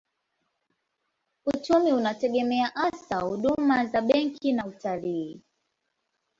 Uchumi 1.45 1.91
unategemea 1.93 2.67
hasa 2.73 3.19
huduma 3.21 3.85
za 3.85 4.01
benki 4.01 4.51
na 4.53 4.65
utalii. 4.65 5.41